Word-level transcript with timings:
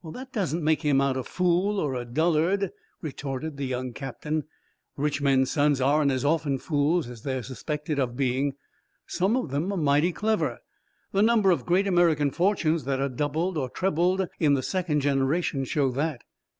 "That 0.03 0.33
doesn't 0.33 0.63
make 0.63 0.81
him 0.81 0.99
out 0.99 1.15
a 1.15 1.21
fool 1.23 1.79
or 1.79 1.93
a 1.93 2.05
dullard," 2.05 2.71
retorted 3.03 3.57
the 3.57 3.67
young 3.67 3.93
captain. 3.93 4.45
"Rich 4.97 5.21
men's 5.21 5.51
sons 5.51 5.79
aren't 5.79 6.09
as 6.09 6.25
often 6.25 6.57
fools 6.57 7.07
as 7.07 7.21
they're 7.21 7.43
suspected 7.43 7.99
of 7.99 8.17
being. 8.17 8.55
Some 9.05 9.37
of 9.37 9.51
them 9.51 9.71
are 9.71 9.77
mighty 9.77 10.11
clever. 10.11 10.57
The 11.11 11.21
number 11.21 11.51
of 11.51 11.67
great 11.67 11.85
American 11.85 12.31
fortunes 12.31 12.85
that 12.85 12.99
are 12.99 13.09
doubled, 13.09 13.59
or 13.59 13.69
trebled, 13.69 14.27
in 14.39 14.55
the 14.55 14.63
second 14.63 15.01
generation, 15.01 15.65
show 15.65 15.91
that." 15.91 16.23